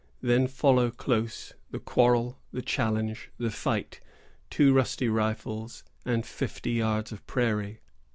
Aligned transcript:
Then 0.23 0.47
follow 0.47 0.89
close 0.89 1.53
the 1.69 1.77
quarrel, 1.77 2.39
the 2.51 2.63
challenge, 2.63 3.29
the 3.37 3.51
fight,——two 3.51 4.73
rusty 4.73 5.09
rifles 5.09 5.83
and 6.03 6.25
fifty 6.25 6.71
yards 6.71 7.11
of 7.11 7.23
prairie. 7.27 7.81